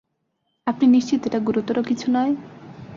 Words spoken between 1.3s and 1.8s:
গুরুতর